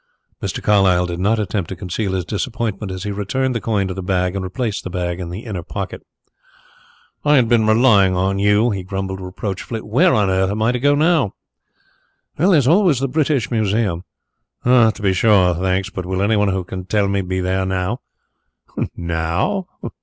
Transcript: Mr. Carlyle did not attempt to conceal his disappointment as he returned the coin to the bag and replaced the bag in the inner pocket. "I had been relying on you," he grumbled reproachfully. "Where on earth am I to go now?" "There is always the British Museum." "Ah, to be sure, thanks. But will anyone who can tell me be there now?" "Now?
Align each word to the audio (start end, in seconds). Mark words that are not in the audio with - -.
Mr. 0.41 0.63
Carlyle 0.63 1.05
did 1.05 1.19
not 1.19 1.37
attempt 1.37 1.69
to 1.69 1.75
conceal 1.75 2.13
his 2.13 2.25
disappointment 2.25 2.91
as 2.91 3.03
he 3.03 3.11
returned 3.11 3.53
the 3.53 3.61
coin 3.61 3.87
to 3.87 3.93
the 3.93 4.01
bag 4.01 4.33
and 4.35 4.43
replaced 4.43 4.83
the 4.83 4.89
bag 4.89 5.19
in 5.19 5.29
the 5.29 5.41
inner 5.41 5.61
pocket. 5.61 6.01
"I 7.23 7.35
had 7.35 7.47
been 7.47 7.67
relying 7.67 8.15
on 8.15 8.39
you," 8.39 8.71
he 8.71 8.81
grumbled 8.81 9.21
reproachfully. 9.21 9.81
"Where 9.81 10.15
on 10.15 10.27
earth 10.27 10.49
am 10.49 10.63
I 10.63 10.71
to 10.71 10.79
go 10.79 10.95
now?" 10.95 11.35
"There 12.35 12.55
is 12.55 12.67
always 12.67 12.99
the 12.99 13.07
British 13.07 13.51
Museum." 13.51 14.03
"Ah, 14.65 14.89
to 14.89 15.03
be 15.03 15.13
sure, 15.13 15.53
thanks. 15.53 15.91
But 15.91 16.07
will 16.07 16.23
anyone 16.23 16.47
who 16.47 16.63
can 16.63 16.85
tell 16.85 17.07
me 17.07 17.21
be 17.21 17.39
there 17.39 17.63
now?" 17.67 17.99
"Now? 18.97 19.67